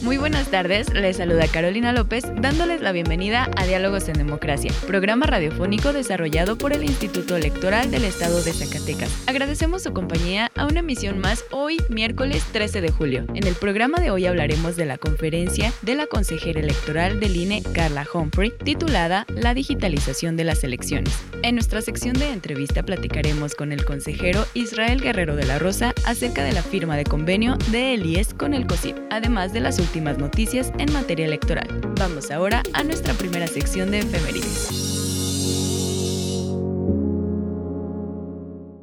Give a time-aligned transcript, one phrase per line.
[0.00, 5.26] Muy buenas tardes, les saluda Carolina López dándoles la bienvenida a Diálogos en Democracia, programa
[5.26, 9.10] radiofónico desarrollado por el Instituto Electoral del Estado de Zacatecas.
[9.26, 13.24] Agradecemos su compañía a una emisión más hoy, miércoles 13 de julio.
[13.34, 17.64] En el programa de hoy hablaremos de la conferencia de la consejera electoral del INE,
[17.72, 21.12] Carla Humphrey, titulada La digitalización de las elecciones.
[21.42, 26.44] En nuestra sección de entrevista platicaremos con el consejero Israel Guerrero de la Rosa acerca
[26.44, 30.70] de la firma de convenio de Elies con el COSIP, además de las últimas noticias
[30.76, 31.66] en materia electoral.
[31.98, 34.68] Vamos ahora a nuestra primera sección de efemérides.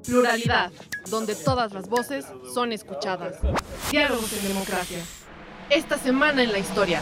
[0.04, 0.72] Pluralidad,
[1.12, 3.36] donde todas las voces son escuchadas.
[3.92, 4.98] Diálogos en democracia.
[5.70, 7.00] Esta semana en la historia.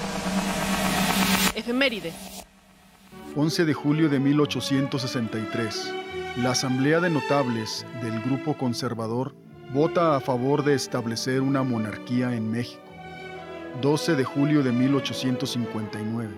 [1.56, 2.14] Efemérides.
[3.38, 5.94] 11 de julio de 1863.
[6.40, 9.34] La Asamblea de Notables del Grupo Conservador
[9.74, 12.93] vota a favor de establecer una monarquía en México.
[13.82, 16.30] 12 de julio de 1859.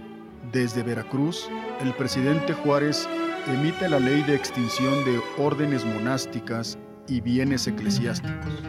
[0.51, 1.49] Desde Veracruz,
[1.81, 3.07] el presidente Juárez
[3.47, 6.77] emite la ley de extinción de órdenes monásticas
[7.07, 8.63] y bienes eclesiásticos.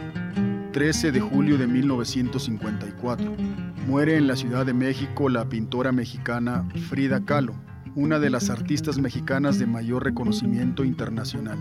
[0.73, 3.35] 13 de julio de 1954.
[3.87, 7.53] Muere en la Ciudad de México la pintora mexicana Frida Kahlo,
[7.95, 11.57] una de las artistas mexicanas de mayor reconocimiento internacional.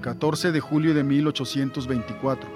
[0.00, 2.48] 14 de julio de 1824.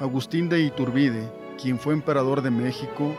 [0.00, 3.14] Agustín de Iturbide quien fue emperador de México,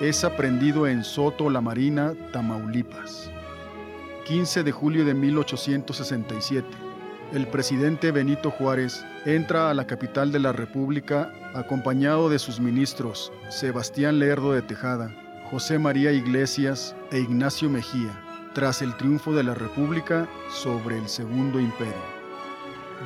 [0.00, 3.30] es aprendido en Soto la Marina, Tamaulipas.
[4.26, 6.66] 15 de julio de 1867.
[7.32, 13.32] El presidente Benito Juárez entra a la capital de la República acompañado de sus ministros
[13.48, 15.14] Sebastián Lerdo de Tejada,
[15.50, 18.12] José María Iglesias e Ignacio Mejía,
[18.54, 22.18] tras el triunfo de la República sobre el Segundo Imperio.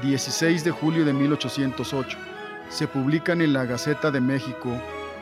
[0.03, 2.32] 16 de julio de 1808
[2.73, 4.71] se publican en la Gaceta de México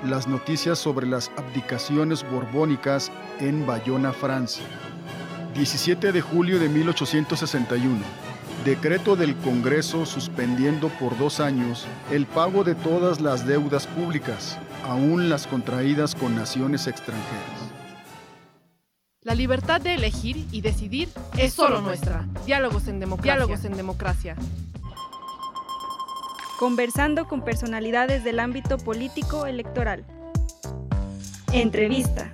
[0.04, 4.64] las noticias sobre las abdicaciones borbónicas en Bayona, Francia.
[5.54, 7.98] 17 de julio de 1861.
[8.64, 15.28] Decreto del Congreso suspendiendo por dos años el pago de todas las deudas públicas, aún
[15.28, 17.60] las contraídas con naciones extranjeras.
[19.22, 22.26] La libertad de elegir y decidir es solo nuestra.
[22.46, 23.34] Diálogos en democracia.
[23.34, 24.36] Diálogos en democracia
[26.60, 30.04] conversando con personalidades del ámbito político electoral.
[31.54, 32.30] Entrevista.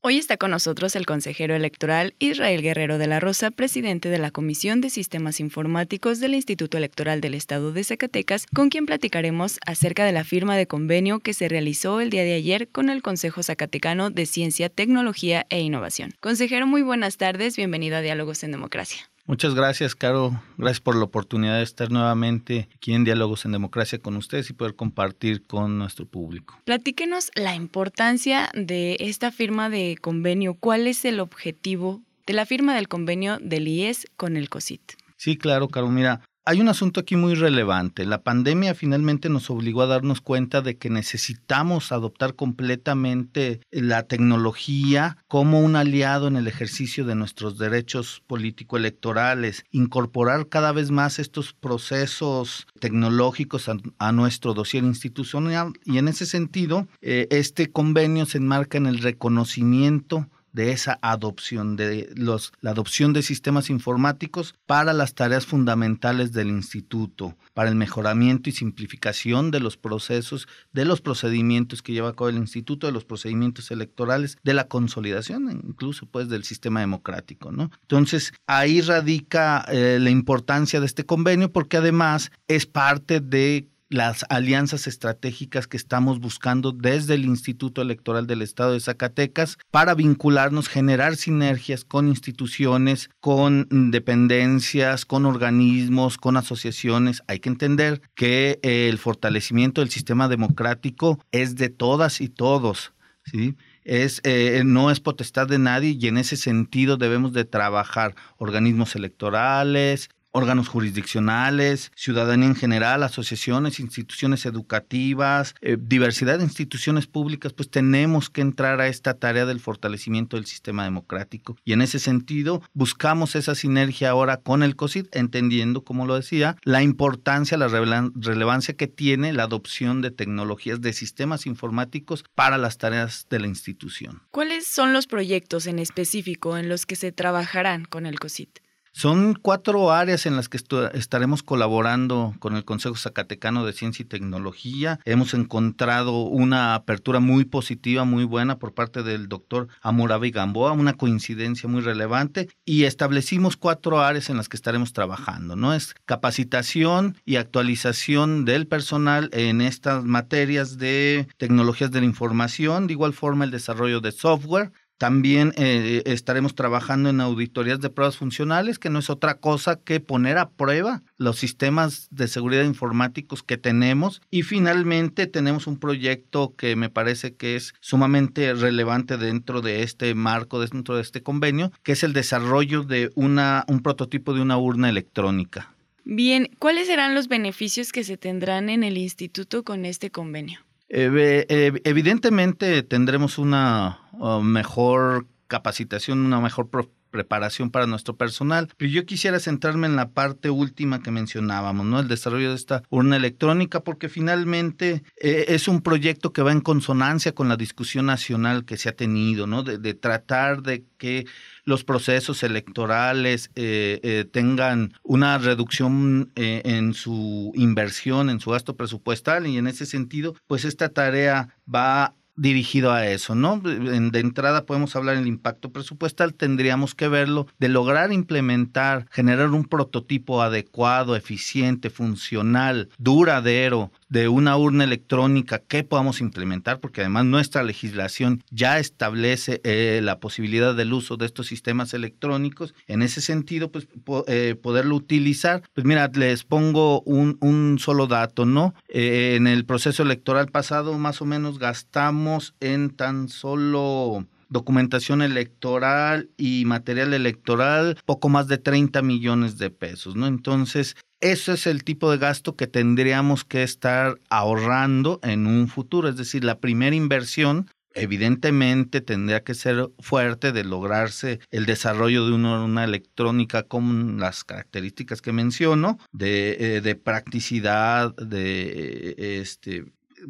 [0.00, 4.30] Hoy está con nosotros el consejero electoral Israel Guerrero de la Rosa, presidente de la
[4.30, 10.06] Comisión de Sistemas Informáticos del Instituto Electoral del Estado de Zacatecas, con quien platicaremos acerca
[10.06, 13.42] de la firma de convenio que se realizó el día de ayer con el Consejo
[13.42, 16.14] Zacatecano de Ciencia, Tecnología e Innovación.
[16.20, 19.10] Consejero, muy buenas tardes, bienvenido a Diálogos en Democracia.
[19.26, 20.42] Muchas gracias, Caro.
[20.58, 24.52] Gracias por la oportunidad de estar nuevamente aquí en Diálogos en Democracia con ustedes y
[24.52, 26.58] poder compartir con nuestro público.
[26.64, 30.54] Platíquenos la importancia de esta firma de convenio.
[30.54, 34.92] ¿Cuál es el objetivo de la firma del convenio del IES con el COSIT?
[35.16, 35.88] Sí, claro, Caro.
[35.88, 38.04] Mira, hay un asunto aquí muy relevante.
[38.04, 45.16] La pandemia finalmente nos obligó a darnos cuenta de que necesitamos adoptar completamente la tecnología
[45.26, 51.54] como un aliado en el ejercicio de nuestros derechos político-electorales, incorporar cada vez más estos
[51.54, 58.78] procesos tecnológicos a, nuestro dossier institucional y en ese sentido, eh, este convenio se enmarca
[58.78, 65.14] en el reconocimiento de esa adopción, de los, la adopción de sistemas informáticos para las
[65.14, 71.82] tareas fundamentales del instituto, para el mejoramiento y simplificación de los procesos, de los procedimientos
[71.82, 76.28] que lleva a cabo el instituto, de los procedimientos electorales, de la consolidación incluso pues
[76.28, 77.70] del sistema democrático, ¿no?
[77.82, 84.24] Entonces, ahí radica eh, la importancia de este convenio porque además es parte de las
[84.28, 90.68] alianzas estratégicas que estamos buscando desde el Instituto Electoral del Estado de Zacatecas para vincularnos,
[90.68, 97.22] generar sinergias con instituciones, con dependencias, con organismos, con asociaciones.
[97.28, 102.92] Hay que entender que el fortalecimiento del sistema democrático es de todas y todos.
[103.24, 103.56] ¿sí?
[103.84, 108.96] es, eh, no es potestad de nadie y en ese sentido debemos de trabajar organismos
[108.96, 117.70] electorales, órganos jurisdiccionales, ciudadanía en general, asociaciones, instituciones educativas, eh, diversidad de instituciones públicas, pues
[117.70, 121.56] tenemos que entrar a esta tarea del fortalecimiento del sistema democrático.
[121.64, 126.56] Y en ese sentido, buscamos esa sinergia ahora con el COSID, entendiendo, como lo decía,
[126.64, 132.78] la importancia, la relevancia que tiene la adopción de tecnologías de sistemas informáticos para las
[132.78, 134.22] tareas de la institución.
[134.32, 138.48] ¿Cuáles son los proyectos en específico en los que se trabajarán con el COSID?
[138.96, 144.06] Son cuatro áreas en las que estaremos colaborando con el Consejo Zacatecano de Ciencia y
[144.06, 145.00] Tecnología.
[145.04, 150.92] Hemos encontrado una apertura muy positiva, muy buena por parte del doctor Amurabi Gamboa, una
[150.92, 155.74] coincidencia muy relevante y establecimos cuatro áreas en las que estaremos trabajando, ¿no?
[155.74, 162.92] Es capacitación y actualización del personal en estas materias de tecnologías de la información, de
[162.92, 168.78] igual forma el desarrollo de software, también eh, estaremos trabajando en auditorías de pruebas funcionales,
[168.78, 173.56] que no es otra cosa que poner a prueba los sistemas de seguridad informáticos que
[173.56, 174.22] tenemos.
[174.30, 180.14] Y finalmente tenemos un proyecto que me parece que es sumamente relevante dentro de este
[180.14, 184.58] marco, dentro de este convenio, que es el desarrollo de una, un prototipo de una
[184.58, 185.74] urna electrónica.
[186.04, 190.60] Bien, ¿cuáles serán los beneficios que se tendrán en el instituto con este convenio?
[190.96, 196.70] Eh, evidentemente tendremos una uh, mejor capacitación, una mejor
[197.14, 198.68] preparación para nuestro personal.
[198.76, 202.00] Pero yo quisiera centrarme en la parte última que mencionábamos, ¿no?
[202.00, 206.60] El desarrollo de esta urna electrónica, porque finalmente eh, es un proyecto que va en
[206.60, 209.62] consonancia con la discusión nacional que se ha tenido, ¿no?
[209.62, 211.24] de tratar de que
[211.64, 219.46] los procesos electorales eh, eh, tengan una reducción en su inversión, en su gasto presupuestal
[219.46, 223.58] y en ese sentido, pues esta tarea va dirigido a eso, ¿no?
[223.58, 229.64] De entrada podemos hablar del impacto presupuestal, tendríamos que verlo, de lograr implementar, generar un
[229.64, 237.64] prototipo adecuado, eficiente, funcional, duradero de una urna electrónica que podamos implementar, porque además nuestra
[237.64, 242.74] legislación ya establece eh, la posibilidad del uso de estos sistemas electrónicos.
[242.86, 243.88] En ese sentido, pues
[244.28, 245.64] eh, poderlo utilizar.
[245.74, 248.72] Pues mira, les pongo un, un solo dato, ¿no?
[248.88, 256.30] Eh, en el proceso electoral pasado, más o menos gastamos en tan solo documentación electoral
[256.36, 260.28] y material electoral, poco más de 30 millones de pesos, ¿no?
[260.28, 260.94] Entonces,
[261.24, 266.16] ese es el tipo de gasto que tendríamos que estar ahorrando en un futuro, es
[266.18, 272.84] decir, la primera inversión evidentemente tendría que ser fuerte de lograrse el desarrollo de una,
[272.84, 279.86] electrónica con las características que menciono, de, eh, practicidad, de este,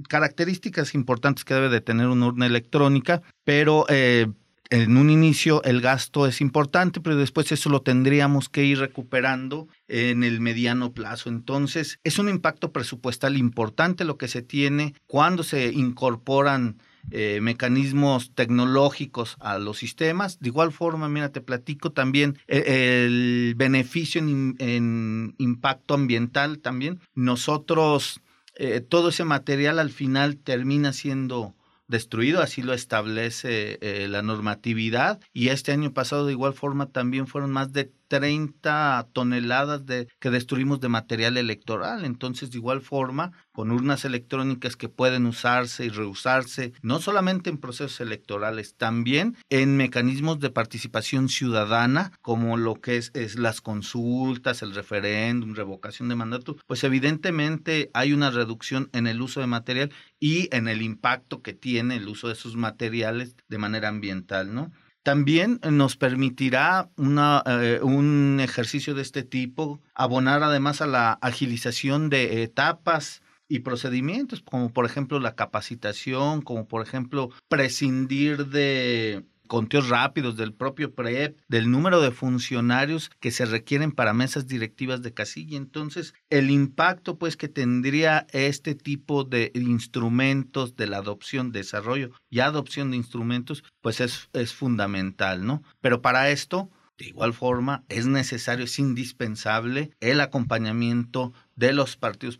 [0.09, 4.29] características importantes que debe de tener una urna electrónica, pero eh,
[4.71, 9.69] en un inicio el gasto es importante, pero después eso lo tendríamos que ir recuperando
[9.89, 11.29] en el mediano plazo.
[11.29, 16.79] Entonces, es un impacto presupuestal importante lo que se tiene cuando se incorporan
[17.11, 20.41] eh, mecanismos tecnológicos a los sistemas.
[20.41, 27.01] De igual forma, mira, te platico también eh, el, beneficio en, impacto ambiental también.
[27.15, 28.21] Nosotros
[28.57, 31.55] eh, todo ese material al final termina siendo
[31.87, 35.21] destruido, así lo establece eh, la normatividad.
[35.33, 40.31] Y este año pasado de igual forma también fueron más de 30 toneladas de, que
[40.31, 42.05] destruimos de material electoral.
[42.05, 47.59] Entonces, de igual forma, con urnas electrónicas que pueden usarse y reusarse, no solamente en
[47.59, 54.63] procesos electorales, también en mecanismos de participación ciudadana, como lo que es, es las consultas,
[54.63, 59.91] el referéndum, revocación de mandato, pues evidentemente hay una reducción en el uso de material
[60.21, 64.71] y en el impacto que tiene el uso de esos materiales de manera ambiental, ¿no?
[65.05, 72.09] También nos permitirá una, eh, un ejercicio de este tipo abonar además a la agilización
[72.09, 79.89] de etapas y procedimientos, como por ejemplo la capacitación, como por ejemplo prescindir de conteos
[79.89, 85.13] rápidos del propio PREP, del número de funcionarios que se requieren para mesas directivas de
[85.13, 85.57] casilla.
[85.57, 92.41] Entonces, el impacto pues que tendría este tipo de instrumentos de la adopción, desarrollo y
[92.41, 95.63] adopción de instrumentos, pues es, es fundamental, ¿no?
[95.81, 102.37] Pero para esto, de igual forma, es necesario, es indispensable el acompañamiento de los partidos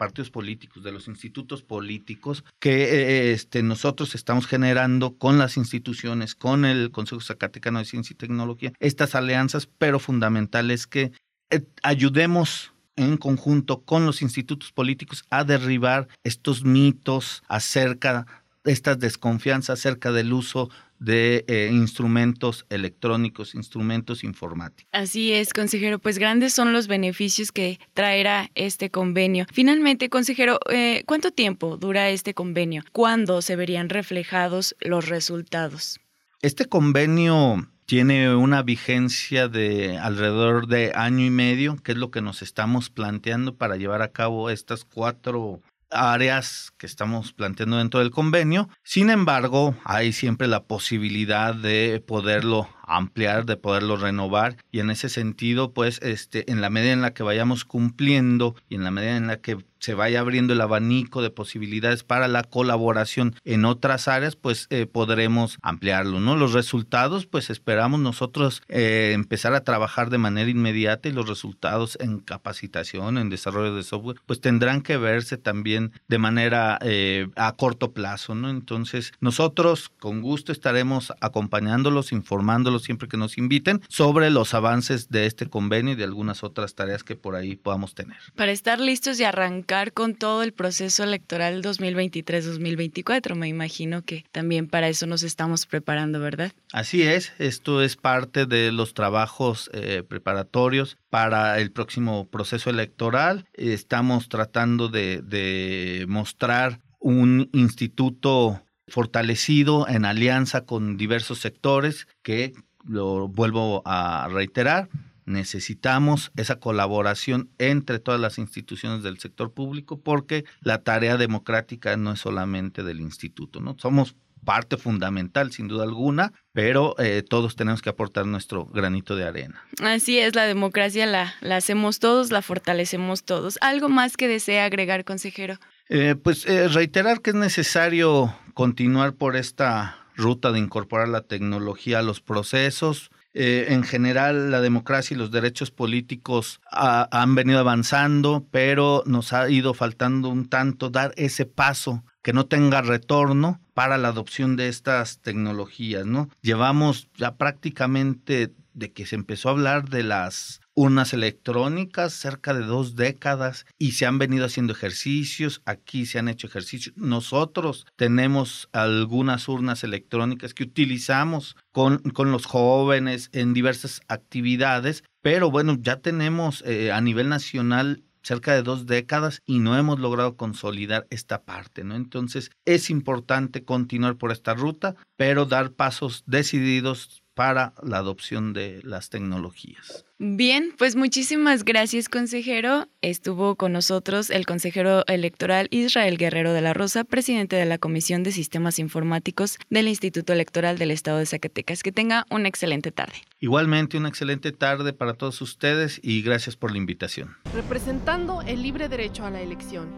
[0.00, 6.34] partidos políticos, de los institutos políticos que eh, este, nosotros estamos generando con las instituciones,
[6.34, 11.12] con el Consejo Zacatecano de Ciencia y Tecnología, estas alianzas, pero fundamental es que
[11.50, 18.26] eh, ayudemos en conjunto con los institutos políticos a derribar estos mitos acerca
[18.64, 24.88] de estas desconfianzas acerca del uso de eh, instrumentos electrónicos, instrumentos informáticos.
[24.92, 29.46] Así es, consejero, pues grandes son los beneficios que traerá este convenio.
[29.52, 32.84] Finalmente, consejero, eh, ¿cuánto tiempo dura este convenio?
[32.92, 35.98] ¿Cuándo se verían reflejados los resultados?
[36.42, 42.22] Este convenio tiene una vigencia de alrededor de año y medio, que es lo que
[42.22, 48.10] nos estamos planteando para llevar a cabo estas cuatro áreas que estamos planteando dentro del
[48.10, 48.68] convenio.
[48.82, 55.08] Sin embargo, hay siempre la posibilidad de poderlo ampliar, de poderlo renovar y en ese
[55.08, 59.16] sentido, pues, este, en la medida en la que vayamos cumpliendo y en la medida
[59.16, 64.08] en la que se vaya abriendo el abanico de posibilidades para la colaboración en otras
[64.08, 66.36] áreas, pues eh, podremos ampliarlo, ¿no?
[66.36, 71.96] Los resultados, pues esperamos nosotros eh, empezar a trabajar de manera inmediata y los resultados
[72.00, 77.56] en capacitación, en desarrollo de software, pues tendrán que verse también de manera eh, a
[77.56, 78.50] corto plazo, ¿no?
[78.50, 85.26] Entonces, nosotros con gusto estaremos acompañándolos, informándolos siempre que nos inviten sobre los avances de
[85.26, 88.18] este convenio y de algunas otras tareas que por ahí podamos tener.
[88.36, 94.66] Para estar listos y arrancar con todo el proceso electoral 2023-2024, me imagino que también
[94.66, 96.50] para eso nos estamos preparando, ¿verdad?
[96.72, 103.46] Así es, esto es parte de los trabajos eh, preparatorios para el próximo proceso electoral.
[103.54, 113.28] Estamos tratando de, de mostrar un instituto fortalecido en alianza con diversos sectores que lo
[113.28, 114.88] vuelvo a reiterar,
[115.30, 122.12] necesitamos esa colaboración entre todas las instituciones del sector público porque la tarea democrática no
[122.12, 123.76] es solamente del instituto, ¿no?
[123.78, 129.24] Somos parte fundamental, sin duda alguna, pero eh, todos tenemos que aportar nuestro granito de
[129.24, 129.62] arena.
[129.82, 133.58] Así es, la democracia la, la hacemos todos, la fortalecemos todos.
[133.60, 135.58] ¿Algo más que desea agregar, consejero?
[135.88, 141.98] Eh, pues eh, reiterar que es necesario continuar por esta ruta de incorporar la tecnología
[141.98, 143.10] a los procesos.
[143.32, 149.48] Eh, en general, la democracia y los derechos políticos han venido avanzando, pero nos ha
[149.48, 154.68] ido faltando un tanto dar ese paso que no tenga retorno para la adopción de
[154.68, 156.28] estas tecnologías, ¿no?
[156.42, 162.64] Llevamos ya prácticamente de que se empezó a hablar de las urnas electrónicas cerca de
[162.64, 166.96] dos décadas y se han venido haciendo ejercicios, aquí se han hecho ejercicios.
[166.96, 175.50] Nosotros tenemos algunas urnas electrónicas que utilizamos con, con los jóvenes en diversas actividades, pero
[175.50, 180.36] bueno, ya tenemos eh, a nivel nacional cerca de dos décadas y no hemos logrado
[180.36, 181.96] consolidar esta parte, ¿no?
[181.96, 188.82] Entonces es importante continuar por esta ruta, pero dar pasos decididos para la adopción de
[188.84, 190.04] las tecnologías.
[190.18, 192.86] Bien, pues muchísimas gracias, consejero.
[193.00, 198.24] Estuvo con nosotros el consejero electoral Israel Guerrero de la Rosa, presidente de la Comisión
[198.24, 201.82] de Sistemas Informáticos del Instituto Electoral del Estado de Zacatecas.
[201.82, 203.14] Que tenga una excelente tarde.
[203.38, 207.38] Igualmente, una excelente tarde para todos ustedes y gracias por la invitación.
[207.54, 209.88] Representando el libre derecho a la elección.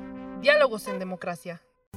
[0.42, 1.61] Diálogos en democracia.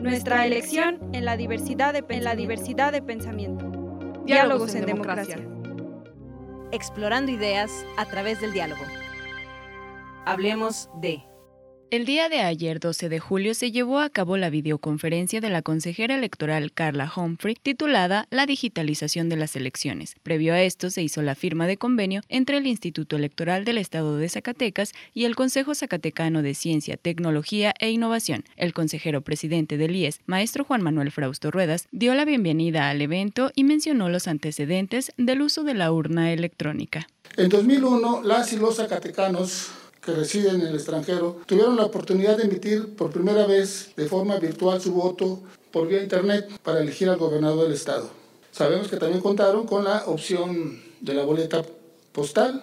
[0.00, 3.70] Nuestra elección en la diversidad de, en la diversidad de pensamiento.
[4.24, 5.38] Diálogos en democracia.
[6.72, 8.82] Explorando ideas a través del diálogo.
[10.24, 11.22] Hablemos de...
[11.92, 15.62] El día de ayer, 12 de julio, se llevó a cabo la videoconferencia de la
[15.62, 20.16] consejera electoral Carla Humphrey titulada La digitalización de las elecciones.
[20.24, 24.16] Previo a esto se hizo la firma de convenio entre el Instituto Electoral del Estado
[24.16, 28.42] de Zacatecas y el Consejo Zacatecano de Ciencia, Tecnología e Innovación.
[28.56, 33.52] El consejero presidente del IES, maestro Juan Manuel Frausto Ruedas, dio la bienvenida al evento
[33.54, 37.06] y mencionó los antecedentes del uso de la urna electrónica.
[37.36, 39.70] En 2001, las y los zacatecanos
[40.06, 44.38] que residen en el extranjero tuvieron la oportunidad de emitir por primera vez de forma
[44.38, 45.40] virtual su voto
[45.72, 48.08] por vía internet para elegir al gobernador del estado.
[48.52, 51.62] Sabemos que también contaron con la opción de la boleta
[52.12, 52.62] postal,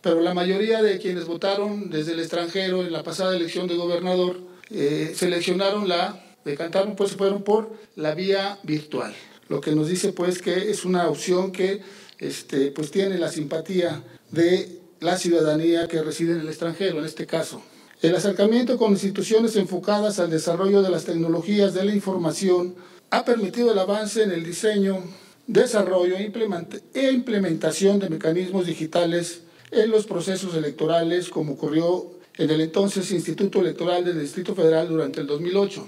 [0.00, 4.38] pero la mayoría de quienes votaron desde el extranjero en la pasada elección de gobernador
[4.70, 9.12] eh, seleccionaron la, decantaron, pues fueron por la vía virtual.
[9.48, 11.82] Lo que nos dice pues que es una opción que
[12.18, 17.26] este, pues tiene la simpatía de la ciudadanía que reside en el extranjero, en este
[17.26, 17.62] caso.
[18.00, 22.74] El acercamiento con instituciones enfocadas al desarrollo de las tecnologías de la información
[23.10, 25.04] ha permitido el avance en el diseño,
[25.46, 26.32] desarrollo e,
[26.94, 33.60] e implementación de mecanismos digitales en los procesos electorales, como ocurrió en el entonces Instituto
[33.60, 35.86] Electoral del Distrito Federal durante el 2008.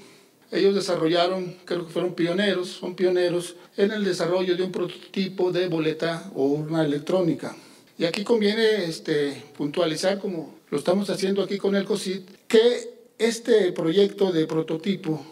[0.52, 5.68] Ellos desarrollaron, creo que fueron pioneros, son pioneros en el desarrollo de un prototipo de
[5.68, 7.56] boleta o urna electrónica.
[7.98, 13.72] Y aquí conviene este, puntualizar, como lo estamos haciendo aquí con el COSIT, que este
[13.72, 15.24] proyecto de prototipo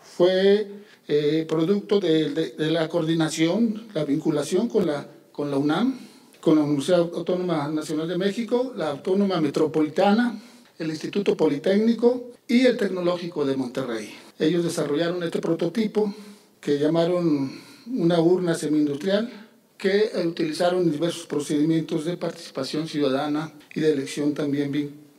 [0.00, 0.66] fue
[1.06, 5.98] eh, producto de, la coordinación, la vinculación con la, con la UNAM,
[6.40, 10.40] con la Universidad Autónoma Nacional de México, la Autónoma Metropolitana,
[10.78, 14.12] el Instituto Politécnico y el Tecnológico de Monterrey.
[14.40, 16.12] Ellos desarrollaron este prototipo
[16.60, 19.41] que llamaron una urna semi-industrial
[19.82, 24.70] que utilizaron diversos procedimientos de participación ciudadana y de elección también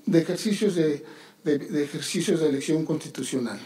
[0.05, 1.03] de ejercicios de,
[1.43, 3.59] de ejercicios de elección constitucional.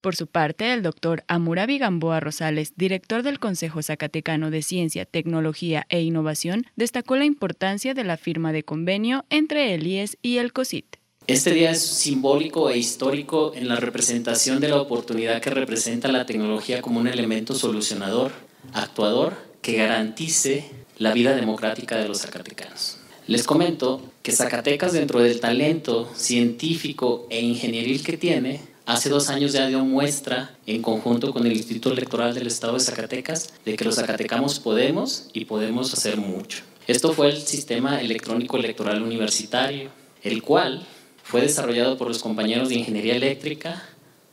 [0.00, 5.86] Por su parte, el doctor Amurabi Gamboa Rosales, director del Consejo Zacatecano de Ciencia, Tecnología
[5.88, 10.52] e Innovación, destacó la importancia de la firma de convenio entre el IES y el
[10.52, 10.96] COSIT.
[11.28, 16.26] Este día es simbólico e histórico en la representación de la oportunidad que representa la
[16.26, 18.32] tecnología como un elemento solucionador,
[18.72, 20.64] actuador, que garantice
[20.98, 22.98] la vida democrática de los zacatecanos.
[23.26, 29.52] Les comento que Zacatecas, dentro del talento científico e ingenieril que tiene, Hace dos años
[29.52, 33.84] ya dio muestra, en conjunto con el Instituto Electoral del Estado de Zacatecas, de que
[33.84, 36.64] los zacatecanos podemos y podemos hacer mucho.
[36.88, 39.90] Esto fue el Sistema Electrónico Electoral Universitario,
[40.24, 40.84] el cual
[41.22, 43.84] fue desarrollado por los compañeros de Ingeniería Eléctrica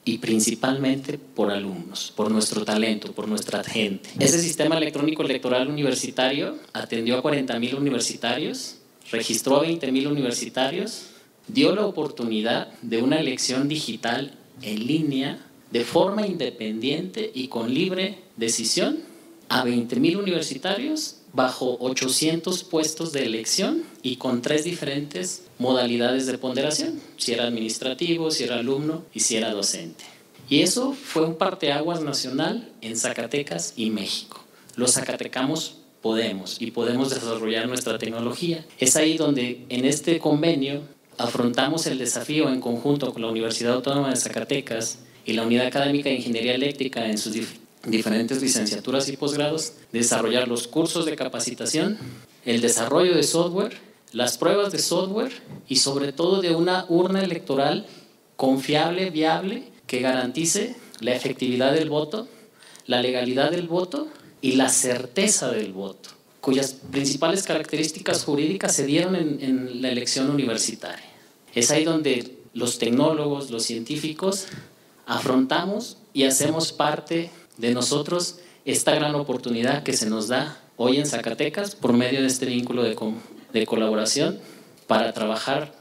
[0.06, 4.10] y principalmente por alumnos, por nuestro talento, por nuestra gente.
[4.20, 8.77] Ese Sistema Electrónico Electoral Universitario atendió a 40.000 universitarios,
[9.12, 11.08] registró a 20.000 universitarios,
[11.48, 18.19] dio la oportunidad de una elección digital en línea de forma independiente y con libre
[18.38, 19.00] decisión
[19.50, 27.00] a 20.000 universitarios bajo 800 puestos de elección y con tres diferentes modalidades de ponderación,
[27.18, 30.06] si era administrativo, si era alumno y si era docente.
[30.50, 34.44] Y eso fue un parteaguas nacional en Zacatecas y México.
[34.76, 38.65] Los zacatecanos podemos y podemos desarrollar nuestra tecnología.
[38.80, 40.82] Es ahí donde en este convenio
[41.18, 46.10] afrontamos el desafío en conjunto con la Universidad Autónoma de Zacatecas y la Unidad Académica
[46.10, 47.34] de Ingeniería Eléctrica en sus
[47.91, 51.97] diferentes licenciaturas y posgrados, desarrollar los cursos de capacitación,
[52.45, 53.78] el desarrollo de software,
[54.12, 55.32] las pruebas de software
[55.67, 57.86] y sobre todo de una urna electoral
[58.36, 62.28] confiable, viable, que garantice la efectividad del voto,
[62.86, 64.08] la legalidad del voto
[64.41, 66.10] y la certeza del voto,
[66.41, 71.06] cuyas principales características jurídicas se dieron en, en la elección universitaria.
[71.54, 74.47] Es ahí donde los tecnólogos, los científicos,
[75.06, 81.06] afrontamos y hacemos parte de nosotros esta gran oportunidad que se nos da hoy en
[81.06, 82.98] Zacatecas por medio de este vínculo de,
[83.54, 84.39] de colaboración
[84.88, 85.74] para trabajar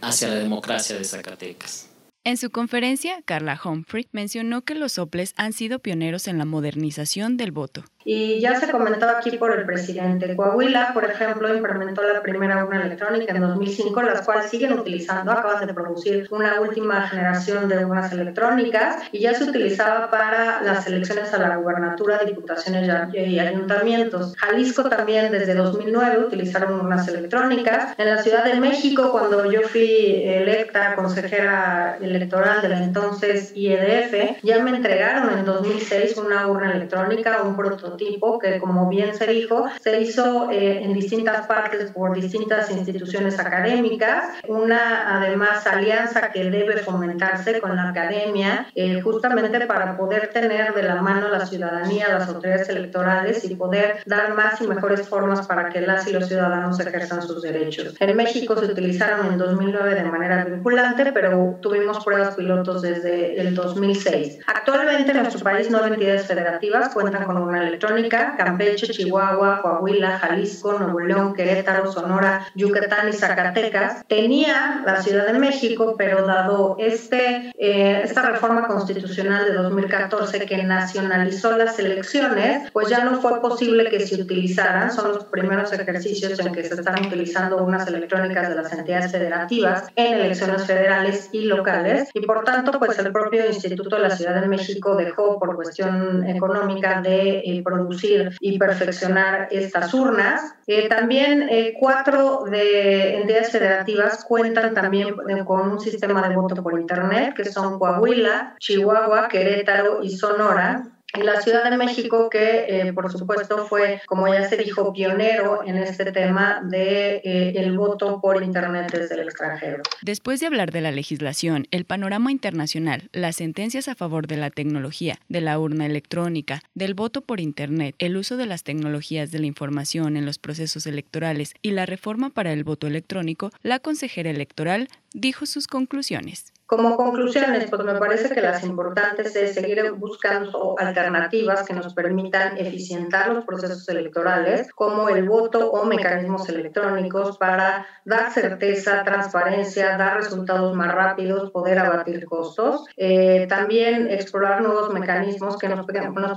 [0.00, 1.90] hacia la democracia de Zacatecas.
[2.24, 7.36] En su conferencia, Carla Humphrey mencionó que los soples han sido pioneros en la modernización
[7.36, 7.84] del voto.
[8.08, 10.36] Y ya se comentó aquí por el presidente.
[10.36, 15.32] Coahuila, por ejemplo, implementó la primera urna electrónica en 2005, las cuales siguen utilizando.
[15.32, 20.86] Acaban de producir una última generación de urnas electrónicas y ya se utilizaba para las
[20.86, 24.36] elecciones a la gubernatura, diputaciones y ayuntamientos.
[24.36, 27.92] Jalisco también desde 2009 utilizaron urnas electrónicas.
[27.98, 34.44] En la Ciudad de México, cuando yo fui electa consejera electoral de la entonces IEDF,
[34.44, 37.56] ya me entregaron en 2006 una urna electrónica, un
[37.96, 43.38] prototipo que, como bien se dijo, se hizo eh, en distintas partes por distintas instituciones
[43.38, 50.74] académicas, una además alianza que debe fomentarse con la academia, eh, justamente para poder tener
[50.74, 55.46] de la mano la ciudadanía, las autoridades electorales y poder dar más y mejores formas
[55.46, 57.94] para que las y los ciudadanos ejerzan sus derechos.
[58.00, 63.54] En México se utilizaron en 2009 de manera vinculante, pero tuvimos pruebas pilotos desde el
[63.54, 64.38] 2006.
[64.46, 70.18] Actualmente en nuestro país nueve entidades federativas cuentan con una electrónica electrónica, Campeche, Chihuahua, Coahuila,
[70.18, 74.04] Jalisco, Nuevo León, Querétaro, Sonora, Yucatán y Zacatecas.
[74.06, 80.62] Tenía la Ciudad de México, pero dado este, eh, esta reforma constitucional de 2014 que
[80.64, 84.90] nacionalizó las elecciones, pues ya no fue posible que se utilizaran.
[84.92, 89.88] Son los primeros ejercicios en que se están utilizando unas electrónicas de las entidades federativas
[89.96, 92.08] en elecciones federales y locales.
[92.14, 96.26] Y por tanto, pues el propio Instituto de la Ciudad de México dejó por cuestión
[96.26, 100.54] económica de eh, producir y perfeccionar estas urnas.
[100.66, 106.78] Eh, también eh, cuatro de entidades federativas cuentan también con un sistema de voto por
[106.78, 113.10] Internet, que son Coahuila, Chihuahua, Querétaro y Sonora la Ciudad de México, que eh, por
[113.10, 118.42] supuesto fue, como ya se dijo, pionero en este tema de eh, el voto por
[118.42, 119.82] Internet desde el extranjero.
[120.02, 124.50] Después de hablar de la legislación, el panorama internacional, las sentencias a favor de la
[124.50, 129.38] tecnología, de la urna electrónica, del voto por Internet, el uso de las tecnologías de
[129.38, 134.30] la información en los procesos electorales y la reforma para el voto electrónico, la consejera
[134.30, 136.52] electoral dijo sus conclusiones.
[136.66, 142.58] Como conclusiones, pues me parece que las importantes es seguir buscando alternativas que nos permitan
[142.58, 150.16] eficientar los procesos electorales, como el voto o mecanismos electrónicos para dar certeza, transparencia, dar
[150.16, 152.84] resultados más rápidos, poder abatir costos.
[152.96, 155.86] Eh, también explorar nuevos mecanismos que nos,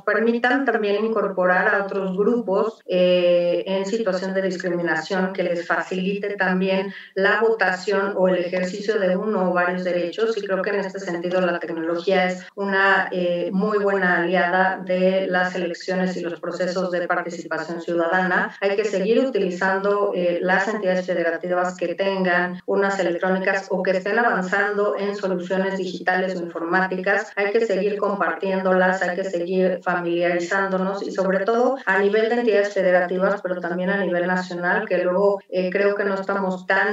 [0.03, 6.93] permitan también incorporar a otros grupos eh, en situación de discriminación, que les facilite también
[7.15, 10.99] la votación o el ejercicio de uno o varios derechos y creo que en este
[10.99, 16.91] sentido la tecnología es una eh, muy buena aliada de las elecciones y los procesos
[16.91, 18.55] de participación ciudadana.
[18.61, 24.19] Hay que seguir utilizando eh, las entidades federativas que tengan unas electrónicas o que estén
[24.19, 27.31] avanzando en soluciones digitales o informáticas.
[27.35, 32.73] Hay que seguir compartiéndolas, hay que seguir familiarizándonos y sobre todo a nivel de entidades
[32.73, 36.89] federativas, pero también a nivel nacional, que luego eh, creo que no estamos tan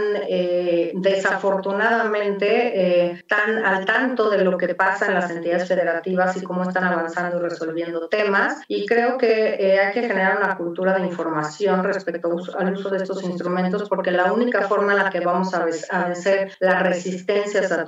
[0.94, 6.84] desafortunadamente tan al tanto de lo que pasa en las entidades federativas y cómo están
[6.84, 8.62] avanzando y resolviendo temas.
[8.68, 12.98] Y creo que eh, hay que generar una cultura de información respecto al uso de
[12.98, 17.86] estos instrumentos, porque la única forma en la que vamos a, vencer las resistencias a,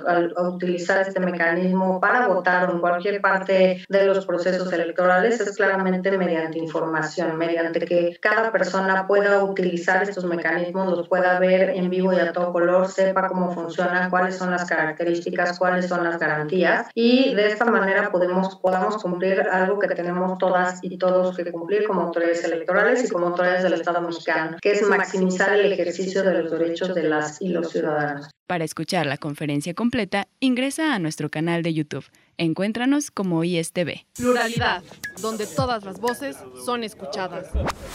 [0.49, 6.57] utilizar este mecanismo para votar en cualquier parte de los procesos electorales es claramente mediante
[6.57, 12.19] información, mediante que cada persona pueda utilizar estos mecanismos, los pueda ver en vivo y
[12.19, 15.18] a todo color, sepa cómo funcionan, cuáles son las características
[15.57, 20.79] cuáles son las garantías y de esta manera podemos, podamos cumplir algo que tenemos todas
[20.81, 24.87] y todos que cumplir como autoridades electorales y como autoridades del Estado mexicano, que es
[24.87, 28.29] maximizar el ejercicio de los derechos de las y los ciudadanos.
[28.47, 32.05] Para escuchar la conferencia completa, ingresa a nuestro canal de YouTube.
[32.39, 34.05] Encuéntranos como ISTV.
[34.15, 34.81] Pluralidad,
[35.21, 37.49] donde todas las voces son escuchadas.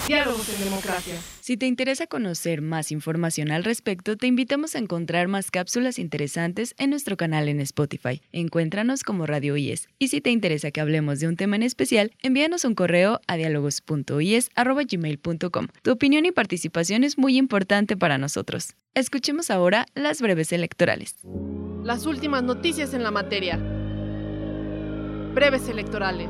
[0.07, 1.15] Diálogos en democracia.
[1.41, 6.75] Si te interesa conocer más información al respecto, te invitamos a encontrar más cápsulas interesantes
[6.77, 8.21] en nuestro canal en Spotify.
[8.33, 9.89] Encuéntranos como Radio IES.
[9.99, 13.37] Y si te interesa que hablemos de un tema en especial, envíanos un correo a
[13.37, 15.69] diálogos.ies.gmail.com.
[15.81, 18.75] Tu opinión y participación es muy importante para nosotros.
[18.93, 21.17] Escuchemos ahora las breves electorales.
[21.83, 23.59] Las últimas noticias en la materia
[25.35, 26.29] breves electorales.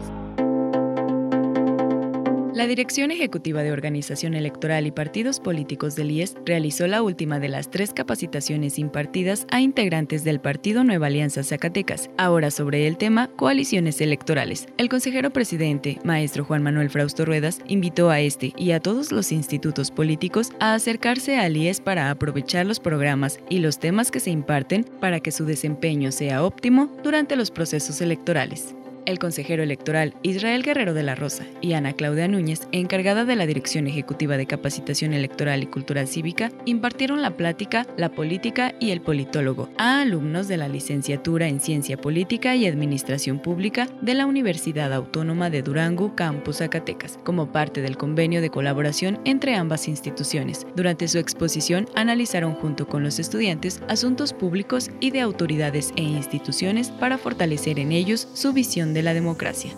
[2.55, 7.49] La Dirección Ejecutiva de Organización Electoral y Partidos Políticos del IES realizó la última de
[7.49, 12.11] las tres capacitaciones impartidas a integrantes del Partido Nueva Alianza Zacatecas.
[12.17, 14.69] Ahora sobre el tema coaliciones electorales.
[14.79, 19.33] El consejero presidente, maestro Juan Manuel Frausto Ruedas, invitó a este y a todos los
[19.33, 24.31] institutos políticos a acercarse al IES para aprovechar los programas y los temas que se
[24.31, 28.77] imparten para que su desempeño sea óptimo durante los procesos electorales.
[29.07, 33.47] El consejero electoral Israel Guerrero de la Rosa y Ana Claudia Núñez, encargada de la
[33.47, 39.03] Dirección Ejecutiva de Capacitación Electoral y Cultural Cívica, impartieron la plática La Política y el
[39.03, 44.93] Politólogo a alumnos de la licenciatura en Ciencia Política y Administración Pública de la Universidad
[44.95, 50.67] Autónoma de Durango, Campus Zacatecas, como parte del convenio de colaboración entre ambas instituciones.
[50.77, 56.91] Durante su exposición analizaron junto con los estudiantes asuntos públicos y de autoridades e instituciones
[56.91, 59.73] para fortalecer en ellos su visión de la democracia.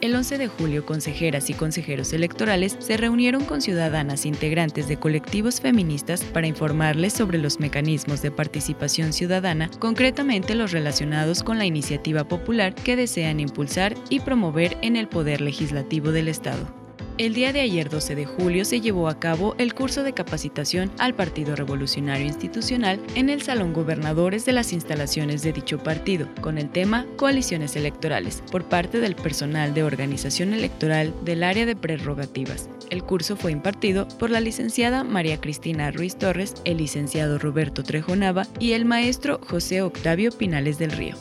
[0.00, 5.60] El 11 de julio, consejeras y consejeros electorales se reunieron con ciudadanas integrantes de colectivos
[5.60, 12.22] feministas para informarles sobre los mecanismos de participación ciudadana, concretamente los relacionados con la iniciativa
[12.28, 16.87] popular que desean impulsar y promover en el Poder Legislativo del Estado.
[17.18, 20.92] El día de ayer 12 de julio se llevó a cabo el curso de capacitación
[20.98, 26.58] al Partido Revolucionario Institucional en el Salón Gobernadores de las instalaciones de dicho partido, con
[26.58, 32.70] el tema Coaliciones Electorales, por parte del personal de organización electoral del área de prerrogativas.
[32.88, 38.46] El curso fue impartido por la licenciada María Cristina Ruiz Torres, el licenciado Roberto Trejonava
[38.60, 41.16] y el maestro José Octavio Pinales del Río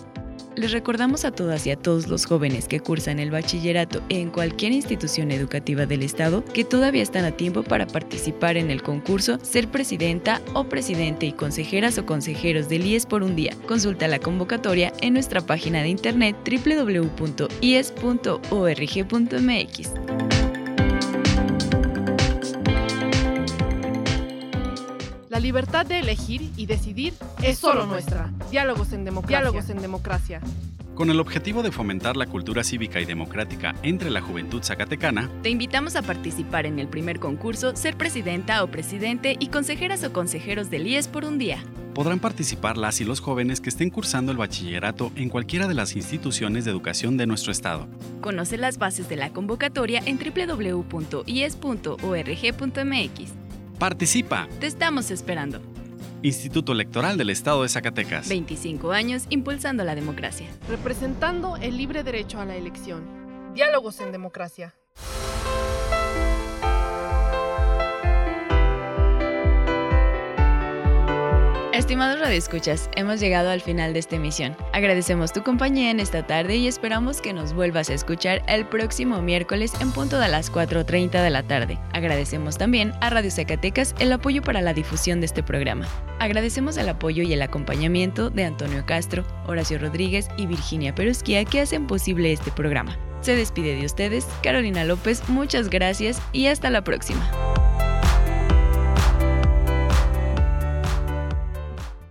[0.58, 4.72] les recordamos a todas y a todos los jóvenes que cursan el bachillerato en cualquier
[4.72, 9.68] institución educativa del Estado que todavía están a tiempo para participar en el concurso Ser
[9.70, 13.56] Presidenta o Presidente y consejeras o consejeros del IES por un día.
[13.68, 17.18] Consulta la convocatoria en nuestra página de internet www.ies.org.mx.
[25.38, 28.34] La libertad de elegir y decidir es solo nuestra.
[28.50, 29.38] Diálogos en democracia.
[29.38, 30.42] Diálogos en democracia.
[30.96, 35.52] Con el objetivo de fomentar la cultura cívica y democrática entre la juventud zacatecana, te
[35.52, 40.72] invitamos a participar en el primer concurso Ser Presidenta o Presidente y consejeras o consejeros
[40.72, 41.64] del IES por un día.
[41.94, 45.96] Podrán participar las y los jóvenes que estén cursando el bachillerato en cualquiera de las
[45.96, 47.88] instituciones de educación de nuestro estado.
[48.22, 50.88] Conoce las bases de la convocatoria en www.ies.org.mx.
[53.80, 54.48] Participa.
[54.60, 55.62] Te estamos esperando.
[56.24, 58.28] Instituto Electoral del Estado de Zacatecas.
[58.28, 60.48] 25 años impulsando la democracia.
[60.68, 63.04] Representando el libre derecho a la elección.
[63.54, 64.74] Diálogos en democracia.
[71.78, 74.58] Estimados radioescuchas, hemos llegado al final de esta emisión.
[74.74, 79.22] Agradecemos tu compañía en esta tarde y esperamos que nos vuelvas a escuchar el próximo
[79.22, 81.78] miércoles en punto de las 4.30 de la tarde.
[81.94, 85.88] Agradecemos también a Radio Zacatecas el apoyo para la difusión de este programa.
[86.18, 91.62] Agradecemos el apoyo y el acompañamiento de Antonio Castro, Horacio Rodríguez y Virginia Perusquia que
[91.62, 92.98] hacen posible este programa.
[93.22, 97.30] Se despide de ustedes, Carolina López, muchas gracias y hasta la próxima.